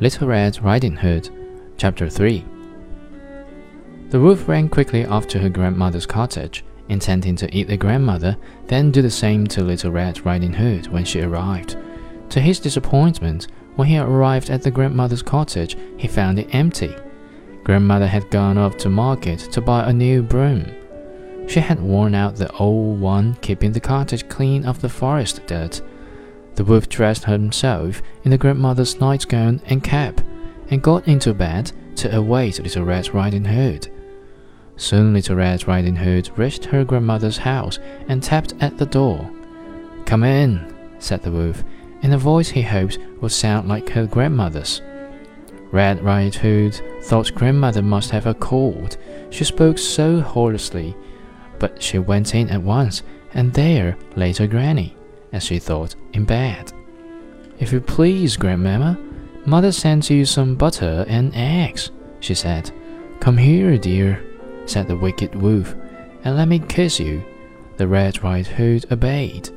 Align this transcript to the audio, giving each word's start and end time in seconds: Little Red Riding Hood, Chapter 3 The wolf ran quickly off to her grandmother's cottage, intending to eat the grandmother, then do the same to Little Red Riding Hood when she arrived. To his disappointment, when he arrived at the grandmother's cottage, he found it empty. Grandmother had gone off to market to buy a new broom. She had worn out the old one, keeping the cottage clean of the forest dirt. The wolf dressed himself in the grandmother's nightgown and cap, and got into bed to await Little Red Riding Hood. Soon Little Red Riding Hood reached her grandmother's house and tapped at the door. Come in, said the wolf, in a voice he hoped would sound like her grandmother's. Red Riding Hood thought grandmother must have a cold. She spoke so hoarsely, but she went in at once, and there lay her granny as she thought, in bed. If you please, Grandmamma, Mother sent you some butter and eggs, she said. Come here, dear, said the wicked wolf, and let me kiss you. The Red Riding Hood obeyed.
Little 0.00 0.28
Red 0.28 0.62
Riding 0.62 0.96
Hood, 0.96 1.28
Chapter 1.76 2.08
3 2.08 2.42
The 4.08 4.18
wolf 4.18 4.48
ran 4.48 4.70
quickly 4.70 5.04
off 5.04 5.28
to 5.28 5.38
her 5.38 5.50
grandmother's 5.50 6.06
cottage, 6.06 6.64
intending 6.88 7.36
to 7.36 7.54
eat 7.54 7.68
the 7.68 7.76
grandmother, 7.76 8.38
then 8.66 8.90
do 8.90 9.02
the 9.02 9.10
same 9.10 9.46
to 9.48 9.62
Little 9.62 9.90
Red 9.90 10.24
Riding 10.24 10.54
Hood 10.54 10.86
when 10.86 11.04
she 11.04 11.20
arrived. 11.20 11.76
To 12.30 12.40
his 12.40 12.58
disappointment, 12.58 13.48
when 13.76 13.88
he 13.88 13.98
arrived 13.98 14.48
at 14.48 14.62
the 14.62 14.70
grandmother's 14.70 15.20
cottage, 15.20 15.76
he 15.98 16.08
found 16.08 16.38
it 16.38 16.54
empty. 16.54 16.96
Grandmother 17.62 18.06
had 18.06 18.30
gone 18.30 18.56
off 18.56 18.78
to 18.78 18.88
market 18.88 19.40
to 19.52 19.60
buy 19.60 19.84
a 19.84 19.92
new 19.92 20.22
broom. 20.22 20.64
She 21.46 21.60
had 21.60 21.78
worn 21.78 22.14
out 22.14 22.36
the 22.36 22.50
old 22.52 22.98
one, 22.98 23.34
keeping 23.42 23.72
the 23.72 23.80
cottage 23.80 24.26
clean 24.30 24.64
of 24.64 24.80
the 24.80 24.88
forest 24.88 25.46
dirt. 25.46 25.82
The 26.56 26.64
wolf 26.64 26.88
dressed 26.88 27.24
himself 27.24 28.02
in 28.24 28.30
the 28.30 28.38
grandmother's 28.38 29.00
nightgown 29.00 29.60
and 29.66 29.82
cap, 29.82 30.20
and 30.70 30.82
got 30.82 31.08
into 31.08 31.34
bed 31.34 31.72
to 31.96 32.14
await 32.16 32.62
Little 32.62 32.84
Red 32.84 33.12
Riding 33.14 33.44
Hood. 33.44 33.88
Soon 34.76 35.12
Little 35.12 35.36
Red 35.36 35.66
Riding 35.66 35.96
Hood 35.96 36.30
reached 36.36 36.66
her 36.66 36.84
grandmother's 36.84 37.38
house 37.38 37.78
and 38.08 38.22
tapped 38.22 38.54
at 38.60 38.78
the 38.78 38.86
door. 38.86 39.30
Come 40.06 40.24
in, 40.24 40.74
said 40.98 41.22
the 41.22 41.30
wolf, 41.30 41.62
in 42.02 42.12
a 42.12 42.18
voice 42.18 42.48
he 42.48 42.62
hoped 42.62 42.98
would 43.20 43.32
sound 43.32 43.68
like 43.68 43.90
her 43.90 44.06
grandmother's. 44.06 44.82
Red 45.72 46.02
Riding 46.02 46.40
Hood 46.40 46.80
thought 47.04 47.34
grandmother 47.34 47.82
must 47.82 48.10
have 48.10 48.26
a 48.26 48.34
cold. 48.34 48.96
She 49.30 49.44
spoke 49.44 49.78
so 49.78 50.20
hoarsely, 50.20 50.96
but 51.58 51.82
she 51.82 51.98
went 51.98 52.34
in 52.34 52.48
at 52.50 52.62
once, 52.62 53.02
and 53.34 53.52
there 53.52 53.96
lay 54.16 54.32
her 54.32 54.46
granny 54.46 54.96
as 55.32 55.42
she 55.42 55.58
thought, 55.58 55.94
in 56.12 56.24
bed. 56.24 56.72
If 57.58 57.72
you 57.72 57.80
please, 57.80 58.36
Grandmamma, 58.36 58.98
Mother 59.46 59.72
sent 59.72 60.10
you 60.10 60.24
some 60.24 60.54
butter 60.54 61.04
and 61.08 61.34
eggs, 61.34 61.90
she 62.20 62.34
said. 62.34 62.70
Come 63.20 63.36
here, 63.36 63.76
dear, 63.78 64.24
said 64.66 64.88
the 64.88 64.96
wicked 64.96 65.34
wolf, 65.34 65.74
and 66.24 66.36
let 66.36 66.48
me 66.48 66.58
kiss 66.58 67.00
you. 67.00 67.22
The 67.76 67.88
Red 67.88 68.22
Riding 68.22 68.54
Hood 68.54 68.92
obeyed. 68.92 69.50